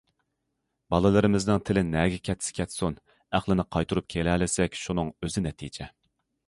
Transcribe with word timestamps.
بالىلىرىمىزنىڭ 0.93 1.61
تىلى 1.67 1.83
نەگە 1.89 2.17
كەتسە 2.31 2.57
كەتسۇن 2.61 2.99
ئەقلىنى 3.39 3.67
قايتۇرۇپ 3.77 4.13
كېلەلىسەك 4.17 4.85
شۇنىڭ 4.87 5.15
ئۆزى 5.21 5.47
نەتىجە. 5.51 5.97